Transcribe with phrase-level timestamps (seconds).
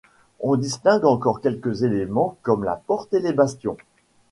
[0.39, 3.77] On distingue encore quelques éléments comme la porte et les bastions.